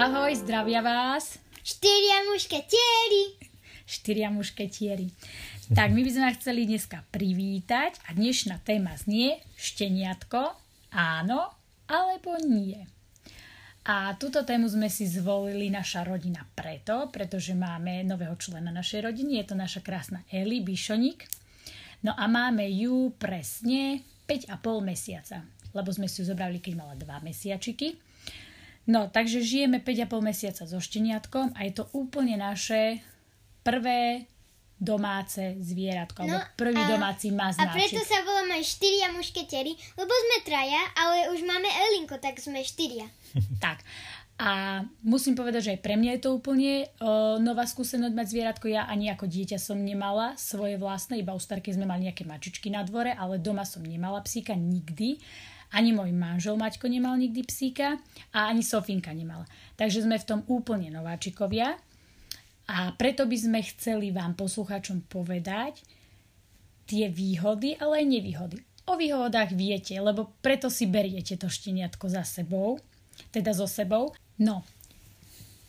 [0.00, 1.36] Ahoj, zdravia vás.
[1.60, 3.36] Štyria mušketieri.
[3.84, 5.12] Štyria mušketieri.
[5.76, 10.56] Tak my by sme vás chceli dneska privítať a dnešná téma znie šteniatko,
[10.96, 11.52] áno
[11.84, 12.80] alebo nie.
[13.92, 19.44] A túto tému sme si zvolili naša rodina preto, pretože máme nového člena našej rodiny,
[19.44, 21.28] je to naša krásna Eli Bišonik.
[22.08, 25.44] No a máme ju presne 5,5 mesiaca,
[25.76, 28.00] lebo sme si ju zobrali, keď mala 2 mesiačiky.
[28.88, 33.04] No, takže žijeme 5,5 mesiaca so šteniatkom a je to úplne naše
[33.60, 34.24] prvé
[34.80, 37.68] domáce zvieratko, no, alebo prvý a, domáci maznáčik.
[37.68, 42.64] A preto sa voláme štyria mušketeri, lebo sme traja, ale už máme Elinko, tak sme
[42.64, 43.04] štyria.
[43.64, 43.84] tak.
[44.40, 48.72] A musím povedať, že aj pre mňa je to úplne o, nová skúsenosť mať zvieratko.
[48.72, 52.72] Ja ani ako dieťa som nemala svoje vlastné, iba u starky sme mali nejaké mačičky
[52.72, 55.20] na dvore, ale doma som nemala psíka nikdy.
[55.70, 57.98] Ani môj manžel Maťko nemal nikdy psíka
[58.34, 59.46] a ani Sofinka nemala.
[59.78, 61.78] Takže sme v tom úplne nováčikovia.
[62.70, 65.82] A preto by sme chceli vám poslucháčom povedať
[66.86, 68.58] tie výhody, ale aj nevýhody.
[68.90, 72.82] O výhodách viete, lebo preto si beriete to šteniatko za sebou,
[73.30, 74.10] teda so sebou.
[74.42, 74.66] No,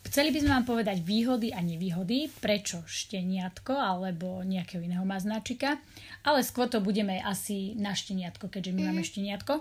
[0.01, 5.77] Chceli by sme vám povedať výhody a nevýhody, prečo šteniatko alebo nejakého iného maznáčika,
[6.25, 8.87] ale skôr to budeme asi na šteniatko, keďže my mm.
[8.91, 9.53] máme šteniatko.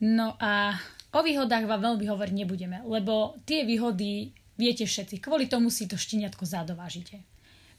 [0.00, 0.80] No a
[1.12, 5.20] o výhodách vám veľmi hovoriť nebudeme, lebo tie výhody viete všetci.
[5.20, 7.20] Kvôli tomu si to šteniatko zadovážite.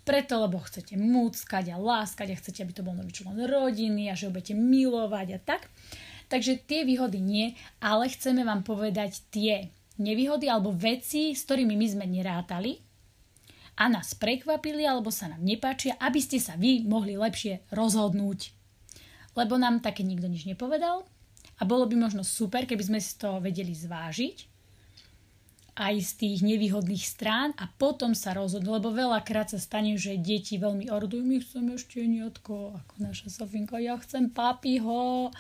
[0.01, 4.17] Preto, lebo chcete múckať a láskať a chcete, aby to bol nový člen rodiny a
[4.17, 5.69] že ho budete milovať a tak.
[6.29, 9.69] Takže tie výhody nie, ale chceme vám povedať tie
[10.01, 12.81] nevýhody alebo veci, s ktorými my sme nerátali
[13.77, 18.53] a nás prekvapili alebo sa nám nepáčia, aby ste sa vy mohli lepšie rozhodnúť.
[19.37, 21.07] Lebo nám také nikto nič nepovedal,
[21.61, 24.49] a bolo by možno super, keby sme si to vedeli zvážiť
[25.81, 30.59] aj z tých nevýhodných strán a potom sa rozhodnú, lebo veľakrát sa stane, že deti
[30.59, 35.31] veľmi ordujú, my chceme šteniatko, ako naša Sofinka, ja chcem papiho.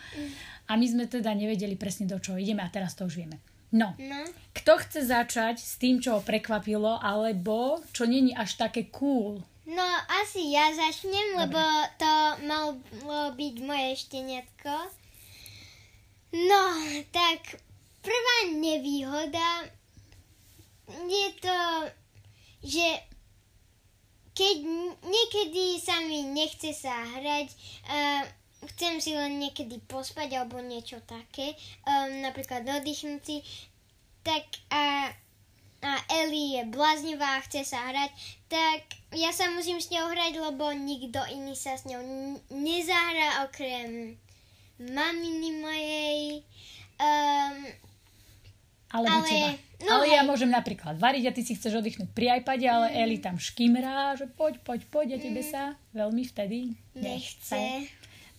[0.65, 3.43] A my sme teda nevedeli presne do čoho ideme a teraz to už vieme.
[3.71, 4.21] No, no.
[4.51, 9.39] kto chce začať s tým, čo ho prekvapilo, alebo čo není až také cool?
[9.63, 9.87] No,
[10.23, 11.43] asi ja začnem, Dobre.
[11.47, 11.61] lebo
[11.95, 12.11] to
[12.43, 12.69] malo
[13.31, 14.73] byť moje šteniatko.
[16.31, 16.63] No,
[17.11, 17.59] tak
[17.99, 19.67] prvá nevýhoda
[20.87, 21.59] je to,
[22.63, 22.87] že
[24.31, 24.57] keď
[25.03, 27.51] niekedy sa mi nechce sa hrať,
[27.91, 28.23] uh,
[28.73, 31.51] chcem si len niekedy pospať alebo niečo také,
[31.83, 33.37] um, napríklad oddychnúť si,
[34.23, 35.11] tak a,
[35.83, 35.91] a
[36.23, 38.11] Eli je bláznivá a chce sa hrať,
[38.47, 41.99] tak ja sa musím s ňou hrať, lebo nikto iný sa s ňou
[42.55, 44.15] nezahra okrem
[44.89, 46.17] maminy mojej.
[47.01, 47.57] Um,
[48.91, 49.31] ale, ale,
[49.87, 52.97] no ale ja môžem napríklad variť a ty si chceš oddychnúť pri iPade, ale mm.
[53.07, 55.47] Eli tam škimrá, že poď, poď, poď a tebe mm.
[55.47, 57.55] sa veľmi vtedy nechce.
[57.55, 57.87] nechce.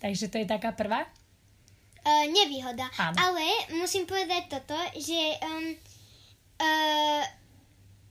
[0.03, 1.09] Takže to je taká prvá?
[2.03, 2.91] Uh, nevýhoda.
[2.99, 3.15] Áno.
[3.15, 3.47] Ale
[3.79, 5.71] musím povedať toto, že um,
[6.59, 7.23] uh,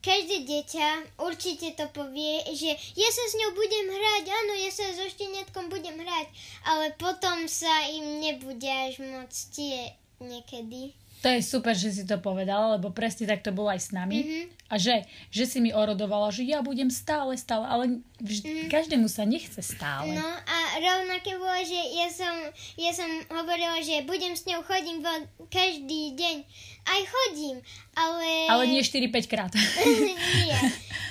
[0.02, 0.86] každé dieťa
[1.22, 5.70] určite to povie, že ja sa s ňou budem hrať, áno, ja sa so šteniatkom
[5.70, 6.26] budem hrať,
[6.66, 10.92] ale potom sa im nebude až moc tie niekedy.
[11.22, 14.18] To je super, že si to povedala, lebo presne tak to bolo aj s nami.
[14.26, 14.44] Mm-hmm.
[14.68, 18.66] A že, že si mi orodovala, že ja budem stále, stále, ale vž- mm-hmm.
[18.66, 20.18] každému sa nechce stále.
[20.18, 22.34] No a rovnaké bolo, že ja som,
[22.74, 24.98] ja som hovorila, že budem s ňou chodiť
[25.46, 26.36] každý deň.
[26.82, 27.62] Aj chodím,
[27.94, 28.50] ale...
[28.50, 29.52] Ale nie 4-5 krát.
[30.42, 30.58] nie.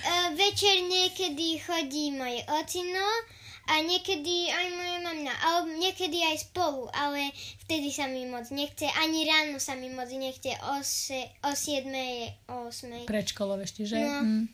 [0.03, 3.07] Uh, večer niekedy chodí môj ocino,
[3.69, 7.29] a niekedy aj moja mamina, alebo niekedy aj spolu, ale
[7.67, 11.87] vtedy sa mi moc nechce, ani ráno sa mi moc nechce o, se, o 7,
[12.49, 13.05] o 8.
[13.05, 14.01] Predškolov ešte, že?
[14.01, 14.25] No.
[14.25, 14.45] Mm.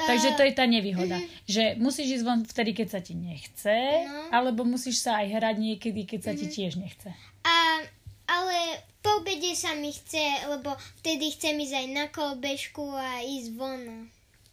[0.00, 1.44] Takže to je tá nevýhoda, uh-huh.
[1.44, 3.76] že musíš ísť von vtedy, keď sa ti nechce,
[4.06, 4.32] no.
[4.32, 6.40] alebo musíš sa aj hrať niekedy, keď sa uh-huh.
[6.40, 6.54] ti mhm.
[6.56, 7.10] tiež nechce.
[7.44, 7.84] A,
[8.30, 10.72] ale po obede sa mi chce, lebo
[11.04, 14.08] vtedy chcem ísť aj na kolbežku a ísť von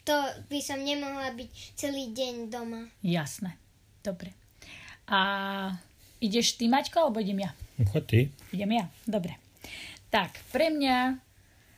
[0.07, 0.15] to
[0.47, 2.87] by som nemohla byť celý deň doma.
[3.03, 3.59] Jasné.
[3.99, 4.31] Dobre.
[5.11, 5.19] A
[6.23, 7.51] ideš ty, Maťko, alebo idem ja?
[7.75, 8.31] No, ty.
[8.55, 8.87] Idem ja?
[9.03, 9.35] Dobre.
[10.07, 11.19] Tak, pre mňa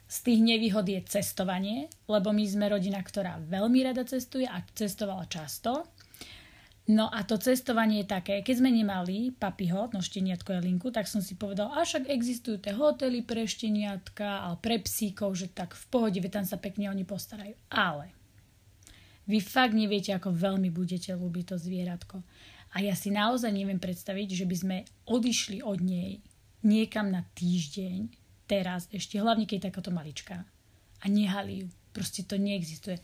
[0.06, 5.26] z tých nevýhod je cestovanie, lebo my sme rodina, ktorá veľmi rada cestuje a cestovala
[5.26, 5.90] často.
[6.90, 11.06] No a to cestovanie je také, keď sme nemali papiho, no šteniatko je linku, tak
[11.06, 15.78] som si povedal, a však existujú tie hotely pre šteniatka, ale pre psíkov, že tak
[15.78, 17.54] v pohode, tam sa pekne oni postarajú.
[17.70, 18.19] Ale
[19.30, 22.26] vy fakt neviete, ako veľmi budete ľúbiť to zvieratko.
[22.74, 26.22] A ja si naozaj neviem predstaviť, že by sme odišli od nej
[26.66, 28.10] niekam na týždeň,
[28.50, 30.44] teraz ešte, hlavne keď je takáto maličká.
[31.00, 31.68] a nehali ju.
[31.96, 33.00] Proste to neexistuje.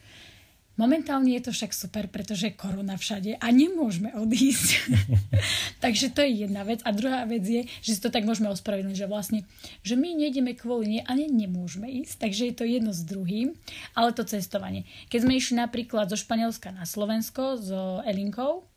[0.75, 4.91] Momentálne je to však super, pretože je korona všade a nemôžeme odísť.
[5.83, 6.83] Takže to je jedna vec.
[6.83, 9.39] A druhá vec je, že si to tak môžeme ospravedlniť, že vlastne,
[9.87, 12.19] že my nejdeme kvôli nie a ne, nemôžeme ísť.
[12.19, 13.55] Takže je to jedno s druhým.
[13.95, 14.83] Ale to cestovanie.
[15.07, 17.71] Keď sme išli napríklad zo Španielska na Slovensko s
[18.03, 18.67] Elinkou,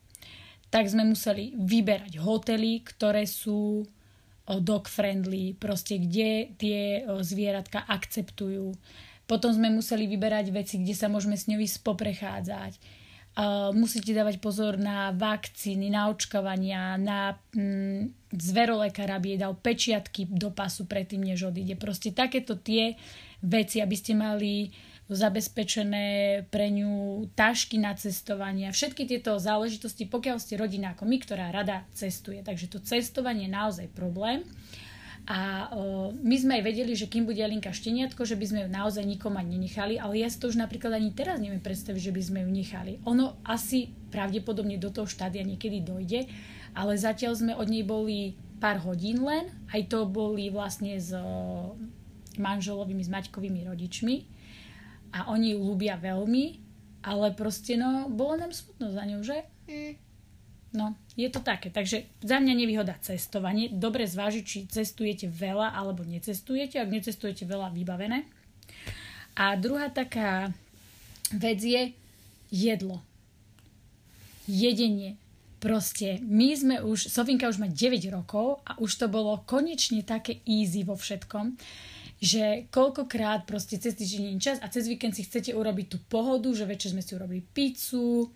[0.71, 3.83] tak sme museli vyberať hotely, ktoré sú
[4.47, 8.73] dog friendly, proste kde tie zvieratka akceptujú
[9.29, 12.73] potom sme museli vyberať veci, kde sa môžeme s ňou ísť poprechádzať.
[13.37, 20.25] Uh, musíte dávať pozor na vakcíny, na očkovania, na mm, zverolekár, aby jej dal pečiatky
[20.33, 21.77] do pasu predtým, než odíde.
[21.77, 22.97] Proste takéto tie
[23.45, 24.73] veci, aby ste mali
[25.09, 26.05] zabezpečené
[26.53, 28.69] pre ňu tašky na cestovanie.
[28.69, 32.41] Všetky tieto záležitosti, pokiaľ ste rodina ako my, ktorá rada cestuje.
[32.41, 34.41] Takže to cestovanie je naozaj problém.
[35.29, 38.69] A o, my sme aj vedeli, že kým bude Alinka šteniatko, že by sme ju
[38.71, 42.15] naozaj nikom ani nenechali, ale ja si to už napríklad ani teraz neviem predstaviť, že
[42.15, 42.97] by sme ju nechali.
[43.05, 46.25] Ono asi pravdepodobne do toho štádia niekedy dojde,
[46.73, 51.77] ale zatiaľ sme od nej boli pár hodín len, aj to boli vlastne s o,
[52.41, 54.15] manželovými, s Maťkovými rodičmi
[55.13, 56.45] a oni ju ľúbia veľmi,
[57.05, 59.45] ale proste no, bolo nám smutno za ňou, že?
[59.69, 60.08] Mm.
[60.69, 61.73] No, je to také.
[61.73, 63.73] Takže za mňa nevýhoda cestovanie.
[63.73, 66.77] Dobre zvážiť, či cestujete veľa alebo necestujete.
[66.77, 68.29] Ak necestujete veľa, vybavené.
[69.33, 70.53] A druhá taká
[71.33, 71.89] vec je
[72.53, 73.01] jedlo.
[74.45, 75.17] Jedenie.
[75.59, 80.39] Proste my sme už, Sofinka už má 9 rokov a už to bolo konečne také
[80.47, 81.59] easy vo všetkom,
[82.23, 86.63] že koľkokrát proste cez týždeň čas a cez víkend si chcete urobiť tú pohodu, že
[86.63, 88.31] večer sme si urobili pizzu,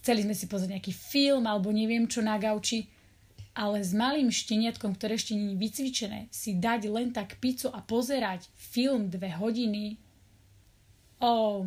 [0.00, 2.88] chceli sme si pozrieť nejaký film alebo neviem čo na gauči,
[3.54, 7.82] ale s malým šteniatkom, ktoré ešte nie je vycvičené, si dať len tak pizzu a
[7.82, 9.98] pozerať film dve hodiny,
[11.20, 11.66] oh,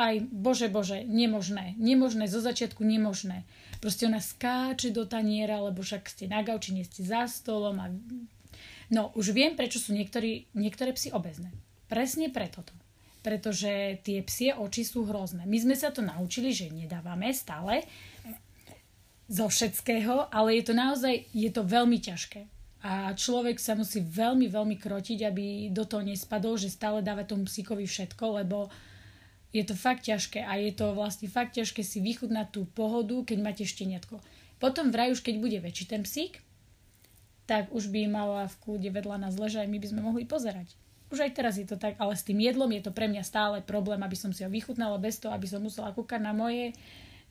[0.00, 1.76] aj bože, bože, nemožné.
[1.76, 3.44] Nemožné, zo začiatku nemožné.
[3.84, 7.92] Proste ona skáče do taniera, lebo však ste na gauči, nie ste za stolom a...
[8.90, 11.52] No, už viem, prečo sú niektorí, niektoré psy obezné.
[11.86, 12.74] Presne preto to
[13.20, 15.44] pretože tie psie oči sú hrozné.
[15.44, 17.84] My sme sa to naučili, že nedávame stále
[19.30, 22.48] zo všetkého, ale je to naozaj, je to veľmi ťažké.
[22.80, 27.44] A človek sa musí veľmi, veľmi krotiť, aby do toho nespadol, že stále dáva tomu
[27.44, 28.72] psíkovi všetko, lebo
[29.52, 33.38] je to fakt ťažké a je to vlastne fakt ťažké si vychutnať tú pohodu, keď
[33.44, 34.16] máte šteniatko.
[34.56, 36.40] Potom vraj už keď bude väčší ten psík,
[37.44, 40.79] tak už by mala v kúde vedľa nás ležať, my by sme mohli pozerať
[41.10, 43.58] už aj teraz je to tak, ale s tým jedlom je to pre mňa stále
[43.62, 46.72] problém, aby som si ho vychutnala bez toho, aby som musela kúkať na moje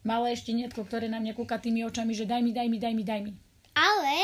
[0.03, 3.03] malé šteniatko, ktoré na mňa kúka tými očami, že daj mi, daj mi, daj mi,
[3.03, 3.31] daj mi.
[3.75, 4.17] Ale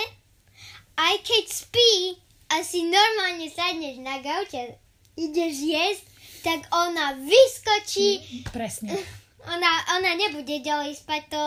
[0.95, 2.19] aj keď spí
[2.51, 4.79] a si normálne sadneš na gauče,
[5.19, 6.05] ideš jesť,
[6.43, 8.43] tak ona vyskočí.
[8.51, 8.95] Presne.
[9.45, 11.43] Ona, ona nebude ďalej spať, to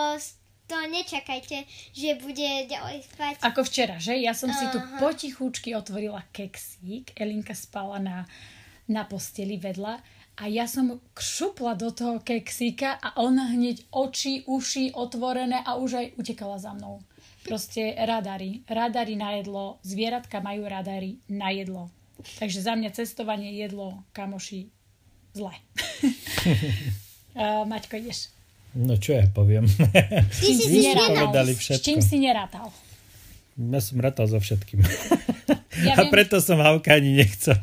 [0.68, 1.64] to nečakajte,
[1.96, 3.40] že bude ďalej spať.
[3.40, 4.20] Ako včera, že?
[4.20, 8.16] Ja som si tu potichúčky otvorila keksík, Elinka spala na,
[8.84, 9.98] na posteli vedľa
[10.38, 15.90] a ja som kšupla do toho keksíka a ona hneď oči, uši otvorené a už
[15.98, 17.02] aj utekala za mnou.
[17.42, 18.62] Proste radary.
[18.68, 19.80] Radary na jedlo.
[19.82, 21.90] Zvieratka majú radary na jedlo.
[22.38, 24.68] Takže za mňa cestovanie, jedlo, kamoši,
[25.34, 25.54] zle.
[27.34, 28.37] uh, Maťko, ideš.
[28.76, 29.64] No čo ja poviem?
[29.68, 31.78] Ty si si všetko.
[31.78, 32.68] S čím si nerátal?
[33.58, 34.86] Ja som rátal so všetkým.
[35.82, 36.12] Ja a viem...
[36.14, 37.58] preto som Havka ani nechcel.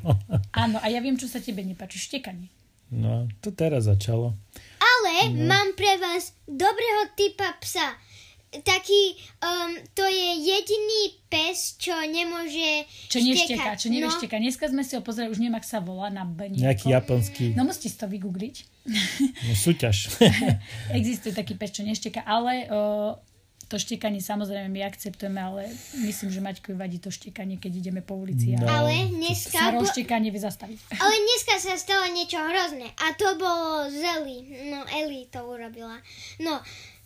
[0.52, 2.02] Áno, a ja viem, čo sa tebe nepáči.
[2.02, 2.52] Štekanie.
[2.92, 4.36] No, to teraz začalo.
[4.78, 5.48] Ale no.
[5.50, 7.96] mám pre vás dobrého typa psa
[8.64, 14.16] taký, um, to je jediný pes, čo nemôže Čo nešteká, čo nevie no.
[14.16, 16.54] Dneska sme si ho pozreli, už neviem, ak sa volá na B.
[16.54, 17.58] Nejaký japonský.
[17.58, 18.56] No musíte si to vygoogliť.
[19.50, 20.14] No súťaž.
[21.00, 23.18] Existuje taký pes, čo nešteká, ale o,
[23.66, 25.74] to štekanie samozrejme my akceptujeme, ale
[26.06, 28.54] myslím, že Maťkovi vadí to štekanie, keď ideme po ulici.
[28.54, 28.70] No.
[28.70, 29.58] Ale dneska...
[29.58, 30.78] Sa rozštekanie vie zastaviť.
[31.04, 34.70] Ale dneska sa stalo niečo hrozné a to bolo z Eli.
[34.70, 35.98] No, Eli to urobila.
[36.46, 36.62] No,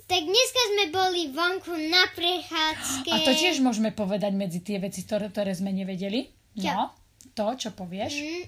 [0.10, 3.13] tak dneska sme boli vonku na prechádzke.
[3.13, 6.34] A to tiež môžeme povedať medzi tie veci, ktoré, ktoré sme nevedeli.
[6.58, 6.66] Čo?
[6.74, 6.98] No,
[7.38, 8.18] to, čo povieš.
[8.18, 8.44] Mm,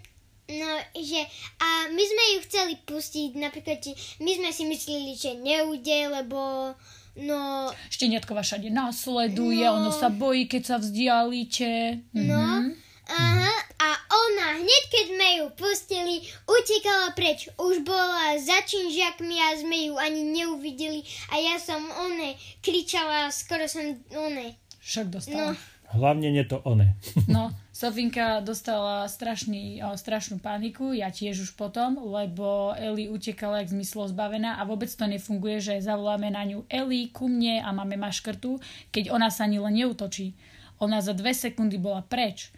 [0.58, 1.22] no, že
[1.62, 3.78] a my sme ju chceli pustiť, napríklad,
[4.26, 6.74] my sme si mysleli, že neúde, lebo
[7.22, 7.70] no...
[7.94, 12.02] Šteniatkova všade nasleduje, no, ono sa bojí, keď sa vzdialíte.
[12.18, 12.91] No, mm-hmm.
[13.12, 13.54] Aha,
[13.84, 16.16] a ona hneď keď sme ju pustili,
[16.48, 17.52] utekala preč.
[17.60, 23.68] Už bola za činžiakmi a sme ju ani neuvideli a ja som one kričala, skoro
[23.68, 24.56] som one.
[24.80, 25.52] Šok dostala.
[25.52, 25.60] No.
[25.92, 26.96] Hlavne nie to one.
[27.28, 33.76] no, Sofinka dostala strašný, o, strašnú paniku, ja tiež už potom, lebo Eli utekala jak
[33.76, 38.00] zmyslo zbavená a vôbec to nefunguje, že zavoláme na ňu Eli ku mne a máme
[38.00, 38.62] maškrtu,
[38.96, 40.32] keď ona sa ani len neutočí.
[40.80, 42.56] Ona za dve sekundy bola preč.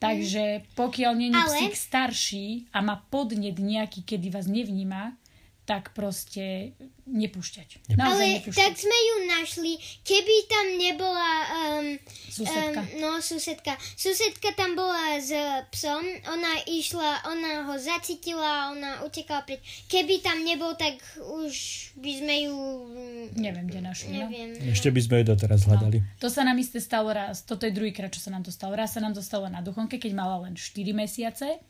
[0.00, 1.52] Takže pokiaľ není Ale...
[1.52, 5.19] psík starší a má podnet nejaký, kedy vás nevníma,
[5.70, 6.74] tak proste
[7.06, 7.94] nepúšťať.
[7.94, 8.58] Naozaj Ale nepúšťať.
[8.58, 9.72] tak sme ju našli,
[10.02, 11.86] keby tam nebola um,
[12.26, 12.82] susedka.
[12.82, 13.78] Um, no, susedka.
[13.94, 15.30] Susedka tam bola s
[15.70, 19.62] psom, ona išla, ona ho zacítila, ona utekala preč.
[19.86, 21.54] Keby tam nebol, tak už
[22.02, 22.56] by sme ju...
[23.38, 24.10] Neviem, kde našli.
[24.10, 24.26] No.
[24.26, 24.58] Neviem.
[24.58, 24.74] No.
[24.74, 26.02] Ešte by sme ju doteraz hľadali.
[26.02, 26.18] No.
[26.18, 28.74] To sa nám isté stalo raz, toto je druhýkrát, čo sa nám to stalo.
[28.74, 31.62] Raz sa nám to stalo na Duchonke, keď mala len 4 mesiace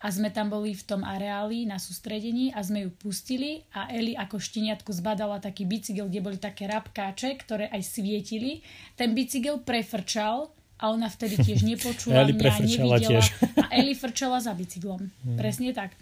[0.00, 4.16] a sme tam boli v tom areáli na sústredení a sme ju pustili a Eli
[4.16, 8.64] ako šteniatku zbadala taký bicykel, kde boli také rabkáče, ktoré aj svietili.
[8.96, 10.48] Ten bicykel prefrčal
[10.80, 12.96] a ona vtedy tiež nepočula Eli mňa, nevidela.
[12.96, 13.24] Tiež.
[13.60, 15.12] A Eli frčala za bicyklom.
[15.12, 15.36] Hmm.
[15.36, 15.92] Presne tak.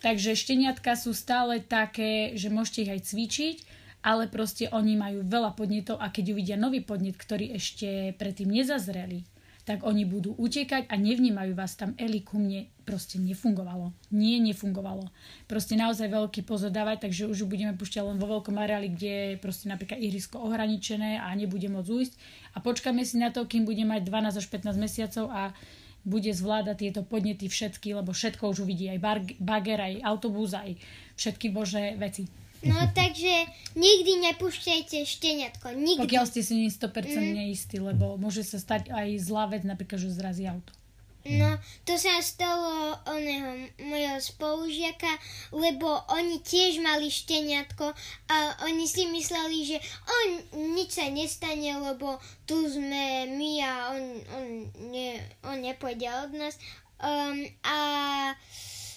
[0.00, 3.56] Takže šteniatka sú stále také, že môžete ich aj cvičiť,
[4.00, 9.28] ale proste oni majú veľa podnetov a keď uvidia nový podnet, ktorý ešte predtým nezazreli,
[9.68, 11.92] tak oni budú utekať a nevnímajú vás tam.
[12.00, 13.94] Eli ku mne proste nefungovalo.
[14.10, 15.06] Nie, nefungovalo.
[15.46, 19.34] Proste naozaj veľký pozor dávať, takže už budeme pušťať len vo veľkom areáli, kde je
[19.38, 22.14] proste napríklad ihrisko ohraničené a nebude môcť ujsť.
[22.54, 25.54] A počkáme si na to, kým bude mať 12 až 15 mesiacov a
[26.02, 28.98] bude zvládať tieto podnety všetky, lebo všetko už uvidí, aj
[29.38, 30.74] bager, aj autobus, aj
[31.14, 32.26] všetky bože veci.
[32.60, 35.72] No takže nikdy nepúšťajte šteniatko.
[35.72, 36.04] Nikdy.
[36.04, 37.32] Pokiaľ ste si 100% mm.
[37.32, 40.72] neistí, lebo môže sa stať aj zlá vec, napríklad, že zrazí auto.
[41.20, 45.20] No, to sa stalo oného mojho spolužiaka,
[45.52, 47.92] lebo oni tiež mali šteniatko
[48.32, 49.76] a oni si mysleli, že
[50.08, 50.28] on
[50.72, 52.16] nič sa nestane, lebo
[52.48, 54.46] tu sme my a on, on,
[54.88, 56.56] ne, on nepôjde od nás.
[57.00, 57.76] Um, a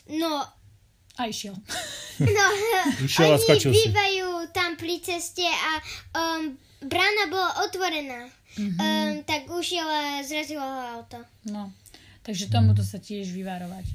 [0.07, 0.47] no,
[1.19, 1.59] a išiel.
[2.23, 2.45] No,
[3.03, 5.71] išiel oni bývajú tam pri ceste a
[6.13, 6.53] um,
[6.85, 8.29] brána bola otvorená.
[8.53, 8.77] Mm-hmm.
[8.77, 11.25] Um, tak ušiel a zrazilo ho auto.
[11.49, 11.73] No,
[12.23, 13.85] takže tomuto sa tiež vyvarovať.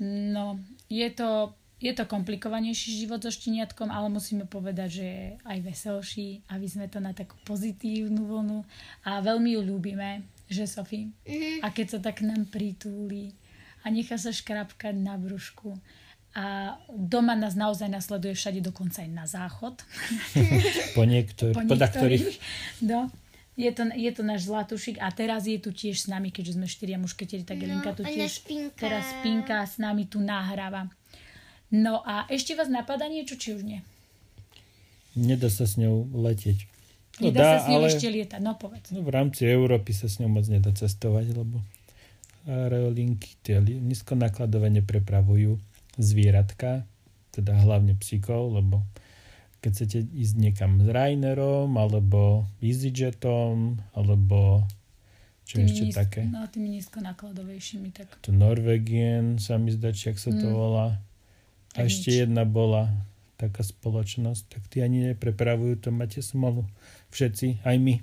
[0.00, 0.56] No,
[0.88, 6.28] je to, je to komplikovanejší život so šteniatkom, ale musíme povedať, že je aj veselší,
[6.48, 8.64] aby sme to na takú pozitívnu vlnu
[9.04, 11.12] a veľmi ju ľúbime, že Sofie?
[11.28, 11.60] Mm-hmm.
[11.60, 13.36] A keď sa tak nám pritúli
[13.84, 15.76] a nechá sa škrapkať na brúšku
[16.30, 19.82] a doma nás naozaj nasleduje všade, dokonca aj na záchod.
[20.94, 22.38] po, niektor- po niektorých.
[22.86, 23.10] No,
[23.58, 26.66] je to, je to náš zlatušik a teraz je tu tiež s nami, keďže sme
[26.70, 28.46] štyria mušketieri, tak no, tu tiež
[28.78, 30.86] teraz Pinka s nami tu nahráva.
[31.70, 33.80] No a ešte vás napadá niečo, či už nie?
[35.14, 36.66] Nedá sa s ňou letieť.
[37.22, 38.90] No nedá dá, sa s ňou ale, ešte lietať, no povedz.
[38.94, 41.62] No v rámci Európy sa s ňou moc nedá cestovať, lebo
[42.48, 45.60] aerolinky tie nízkonákladové neprepravujú
[46.00, 46.88] zvieratka,
[47.30, 48.82] teda hlavne psíkov, lebo
[49.60, 54.64] keď chcete ísť niekam s Rainerom, alebo EasyJetom, alebo
[55.44, 56.20] čo tými ešte nízko, také?
[56.24, 57.88] No, tými nízkonákladovejšími.
[57.92, 58.08] Tak.
[58.24, 60.56] To Norwegian sa mi zdá, či ak sa to mm.
[60.56, 60.88] volá.
[61.76, 62.20] A tak ešte nič.
[62.24, 62.88] jedna bola
[63.40, 66.68] taká spoločnosť, tak tí ani neprepravujú, to máte smolu.
[67.08, 67.94] Všetci, aj my.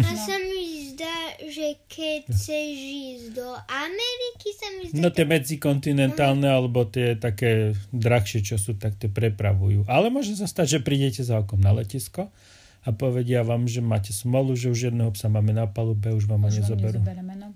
[0.00, 0.24] A no.
[0.24, 4.96] sa mi zdá, že keď chceš ísť do Ameriky, sa mi zdá...
[4.96, 9.84] No tie medzikontinentálne, alebo tie také drahšie, čo sú, tak tie prepravujú.
[9.92, 12.32] Ale môže sa stať, že prídete za okom na letisko
[12.80, 16.48] a povedia vám, že máte smolu, že už jedného psa máme na palube, už vám
[16.48, 17.04] ho nezoberú.
[17.04, 17.52] No.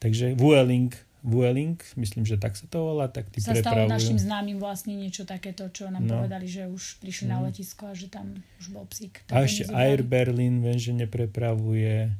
[0.00, 3.86] Takže Vueling Vueling, myslím, že tak sa to volá, tak ty sa prepravujú.
[3.86, 6.18] stalo našim známym vlastne niečo takéto, čo nám no.
[6.18, 7.32] povedali, že už prišli mm.
[7.32, 9.22] na letisko a že tam už bol psík.
[9.30, 12.10] A ešte Air Berlin, viem, že neprepravuje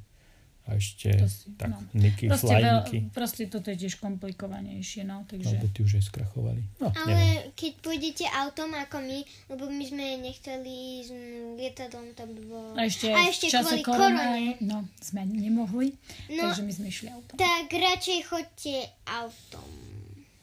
[0.63, 1.83] a ešte si, tak, no.
[1.91, 2.79] Niky, proste, veľ,
[3.11, 5.59] proste toto je tiež komplikovanejšie, no, takže...
[5.59, 6.63] Lebo ty už aj skrachovali.
[6.79, 7.51] No, Ale neviem.
[7.59, 9.19] keď pôjdete autom ako my,
[9.51, 11.11] lebo my sme nechceli ísť
[11.59, 12.69] lietadlom, to by bolo...
[12.79, 15.99] A ešte, a ešte v čase korona, no, sme nemohli,
[16.31, 17.35] no, takže my sme išli autom.
[17.35, 18.77] Tak radšej chodte
[19.11, 19.67] autom.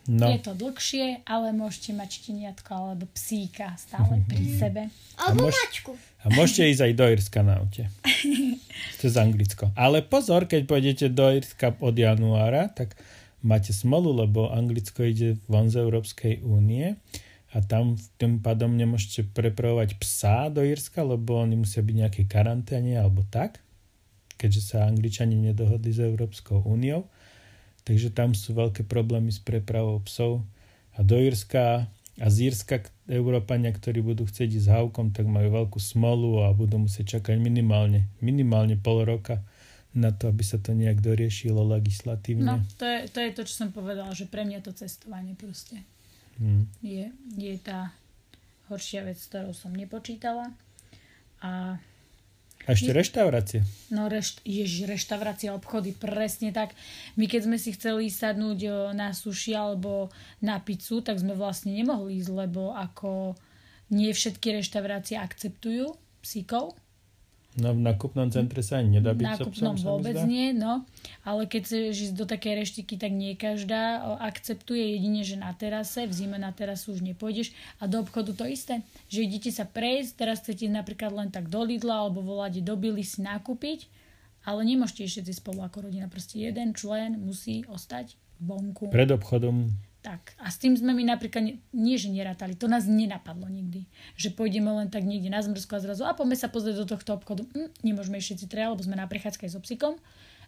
[0.10, 0.26] No.
[0.26, 4.58] Je to dlhšie, ale môžete mať šteniatko alebo psíka stále pri mhm.
[4.58, 4.84] sebe.
[5.22, 5.94] Alebo mačku.
[6.26, 7.88] A môžete ísť aj do Irska na aute.
[9.00, 9.72] Cez Anglicko.
[9.80, 13.00] Ale pozor, keď pôjdete do Irska od januára, tak
[13.40, 17.00] máte smolu, lebo Anglicko ide von z Európskej únie
[17.56, 23.00] a tam tým pádom nemôžete prepravovať psa do Irska, lebo oni musia byť nejaké karanténe
[23.00, 23.64] alebo tak,
[24.36, 27.08] keďže sa Angličani nedohodli s Európskou úniou.
[27.88, 30.46] Takže tam sú veľké problémy s prepravou psov.
[30.94, 31.88] A do Irska
[32.20, 36.84] a z Írska Európania, ktorí budú chcieť ísť hávkom, tak majú veľkú smolu a budú
[36.84, 39.40] musieť čakať minimálne, minimálne pol roka,
[39.90, 42.46] na to, aby sa to nejak doriešilo legislatívne.
[42.46, 45.82] No, to je, to je to, čo som povedala, že pre mňa to cestovanie proste
[46.40, 46.72] Hmm.
[46.80, 47.92] je, je tá
[48.72, 50.56] horšia vec, s ktorou som nepočítala.
[51.44, 51.76] A
[52.70, 53.66] A ešte reštaurácie.
[53.90, 56.78] No, rešt, ježi, reštaurácia, obchody, presne tak.
[57.18, 61.74] My keď sme si chceli sadnúť o, na suši alebo na pizzu, tak sme vlastne
[61.74, 63.34] nemohli ísť, lebo ako
[63.90, 66.78] nie všetky reštaurácie akceptujú psíkov.
[67.58, 70.86] No v nakupnom centre sa ani nedá byť so Nákupnom psom, vôbec nie, no.
[71.26, 76.06] Ale keď chceš ísť do takej reštiky, tak nie každá akceptuje jedine, že na terase,
[76.06, 77.52] v zime na terasu už nepôjdeš.
[77.82, 81.66] A do obchodu to isté, že idete sa prejsť, teraz chcete napríklad len tak do
[81.66, 83.90] Lidla alebo voláte do Billy si nakúpiť,
[84.46, 86.06] ale nemôžete ísť všetci spolu ako rodina.
[86.06, 88.94] Proste jeden člen musí ostať vonku.
[88.94, 89.74] Pred obchodom.
[90.00, 90.40] Tak.
[90.40, 93.84] A s tým sme my napríklad nie, nie že nerátali, to nás nenapadlo nikdy.
[94.16, 97.20] Že pôjdeme len tak niekde na zmrzku a zrazu a poďme sa pozrieť do tohto
[97.20, 97.44] obchodu.
[97.52, 100.00] Hm, nemôžeme ísť všetci traja, lebo sme na prechádzke aj so psíkom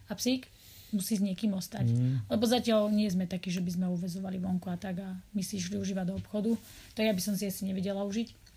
[0.08, 0.48] a psík
[0.92, 1.88] musí s niekým ostať.
[1.88, 2.28] Mm.
[2.28, 5.56] Lebo zatiaľ nie sme takí, že by sme uvezovali vonku a tak a my si
[5.56, 6.52] išli užívať do obchodu.
[6.96, 8.51] To ja by som si asi nevedela užiť.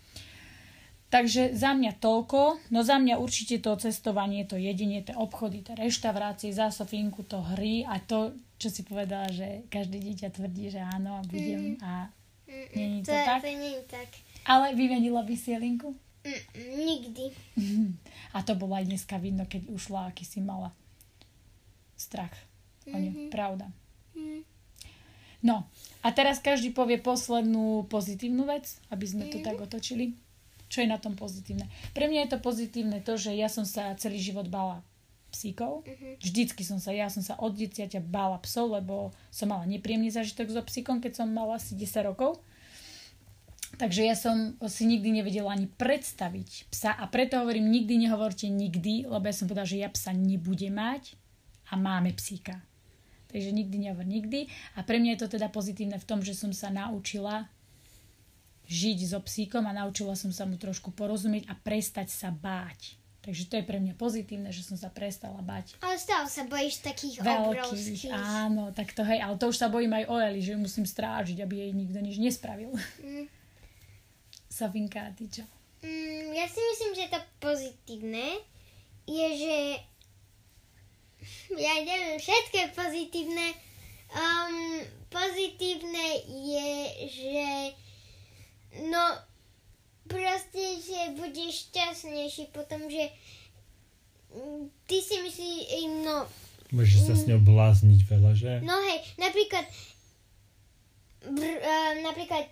[1.06, 5.78] Takže za mňa toľko, no za mňa určite to cestovanie, to jedenie, tie obchody, tie
[5.78, 10.82] reštaurácie, za Sofinku to hry a to, čo si povedala, že každé dieťa tvrdí, že
[10.82, 12.10] áno a budem a
[12.74, 13.38] není to, to, tak.
[13.38, 14.10] to nie je tak.
[14.46, 15.94] Ale vymenila by si Jelinku?
[16.26, 16.42] Mm,
[16.82, 17.24] nikdy.
[18.36, 20.74] A to bolo aj dneska vidno, keď ušla, aký si mala
[21.94, 22.34] strach.
[22.90, 23.30] O ňu.
[23.30, 23.70] Pravda.
[24.18, 24.42] Mm.
[25.46, 25.70] No,
[26.02, 30.18] a teraz každý povie poslednú pozitívnu vec, aby sme to tak otočili.
[30.66, 31.70] Čo je na tom pozitívne?
[31.94, 34.82] Pre mňa je to pozitívne to, že ja som sa celý život bála
[35.30, 35.84] psíkov.
[36.22, 40.48] Vždycky som sa, ja som sa od dieťaťa bála psov, lebo som mala nepríjemný zážitok
[40.48, 42.40] so psíkom, keď som mala asi 10 rokov.
[43.76, 49.04] Takže ja som si nikdy nevedela ani predstaviť psa a preto hovorím, nikdy nehovorte nikdy,
[49.04, 51.12] lebo ja som povedala, že ja psa nebudem mať
[51.68, 52.56] a máme psíka.
[53.28, 54.48] Takže nikdy nehovor nikdy.
[54.78, 57.50] A pre mňa je to teda pozitívne v tom, že som sa naučila
[58.66, 62.98] žiť so psíkom a naučila som sa mu trošku porozumieť a prestať sa báť.
[63.26, 66.78] Takže to je pre mňa pozitívne, že som sa prestala bať Ale stále sa bojíš
[66.86, 67.58] takých veľkých.
[67.58, 68.02] obrovských.
[68.14, 70.86] Áno, tak to hej, ale to už sa bojím aj o Eli, že ju musím
[70.86, 72.70] strážiť, aby jej nikto nič nespravil.
[73.02, 73.26] Mm.
[74.56, 75.42] Safinka, ty čo?
[75.82, 78.46] Mm, ja si myslím, že to pozitívne
[79.06, 79.56] je, že
[81.54, 83.46] ja neviem, všetko je pozitívne.
[84.06, 86.70] Um, pozitívne je,
[87.10, 87.46] že
[88.88, 89.04] no
[90.06, 93.10] proste, že budeš šťastnejší potom, že
[94.32, 95.66] mm, ty si myslíš,
[96.06, 96.26] no.
[96.74, 98.52] Môžeš sa s ňou blázniť veľa, že?
[98.66, 99.66] No hej, napríklad,
[101.30, 102.50] br, uh, napríklad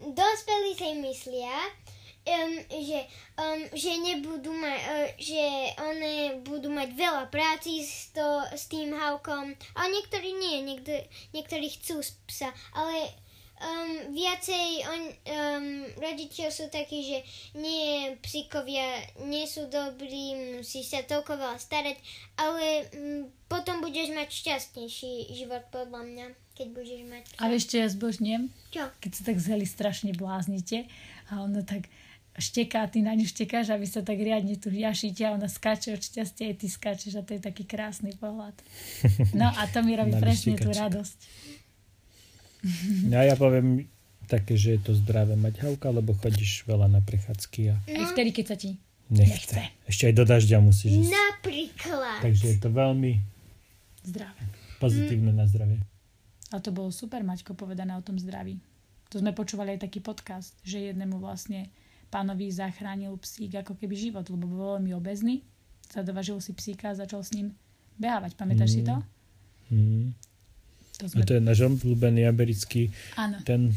[0.00, 1.56] dospelí si myslia,
[2.24, 3.00] um, že,
[3.36, 5.44] um, že nebudú mať, uh, že
[5.76, 6.12] one
[6.44, 10.92] budú mať veľa práci s, to, s tým havkom, ale niektorí nie, niekto,
[11.36, 13.12] niektorí chcú psa, ale
[13.58, 15.66] um, viacej on, um,
[15.98, 17.18] rodičia sú takí, že
[17.58, 21.96] nie, psíkovia nie sú dobrí, musí sa toľko veľa starať,
[22.38, 27.40] ale um, potom budeš mať šťastnejší život podľa mňa, keď budeš mať psa.
[27.42, 28.42] A vieš, čo ja zbožňujem?
[28.74, 28.84] Čo?
[29.02, 30.86] Keď sa tak z Heli strašne bláznite
[31.32, 31.90] a ona tak
[32.38, 36.02] šteká, ty na ňu štekáš, aby sa tak riadne tu jašíte a ona skáče od
[36.02, 38.54] šťastia, aj ty skáčeš a to je taký krásny pohľad.
[39.38, 41.18] No a to mi robí presne tú radosť.
[43.14, 43.86] A ja poviem
[44.28, 48.30] také, že je to zdravé mať havka, lebo chodíš veľa na prechádzky a Aj vtedy,
[48.34, 48.76] keď sa ti
[49.08, 49.56] nechce.
[49.56, 49.62] Nechce.
[49.88, 51.12] Ešte aj do dažďa musíš ísť.
[51.16, 52.18] Napríklad.
[52.20, 53.12] Takže je to veľmi
[54.04, 54.42] zdravé.
[54.78, 55.80] pozitívne na zdravie.
[56.52, 58.60] A to bolo super, Maťko, povedané o tom zdraví.
[59.12, 61.72] To sme počúvali aj taký podcast, že jednému vlastne
[62.12, 65.44] pánovi zachránil psík ako keby život, lebo bol veľmi obezný.
[65.88, 67.56] Zadovažil si psíka a začal s ním
[67.96, 68.36] behávať.
[68.36, 68.96] Pamätáš si to?
[69.72, 70.12] Mm.
[70.98, 71.22] To A sme...
[71.22, 73.38] to je náš obľúbený americký Áno.
[73.46, 73.70] ten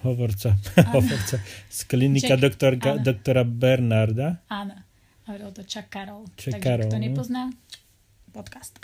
[0.00, 0.56] hovorca,
[0.96, 1.36] hovorca
[1.68, 3.04] z klinika Jack, doktorka, áno.
[3.04, 4.40] doktora Bernarda.
[4.48, 4.76] Áno.
[5.26, 6.24] Hovoril to Chuck Carroll.
[6.38, 7.04] Chuck Takže Carroll, kto no.
[7.04, 7.42] nepozná,
[8.30, 8.78] podcast.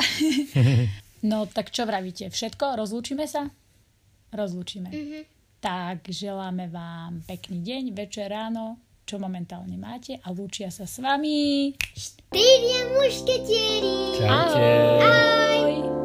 [1.31, 2.29] no tak čo vravíte?
[2.29, 2.77] Všetko?
[2.77, 3.49] Rozlúčime sa?
[4.33, 4.91] Rozlúčime.
[4.91, 5.21] Mhm.
[5.63, 11.71] Tak želáme vám pekný deň, večer, ráno, čo momentálne máte a lúčia sa s vami.
[11.95, 13.95] Štyria mušketieri.
[14.19, 14.67] Čaute.
[14.99, 16.02] Ahoj!